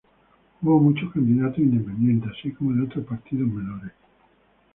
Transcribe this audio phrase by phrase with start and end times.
[0.63, 3.91] Hubo muchos candidatos independientes, así como de otros partidos menores.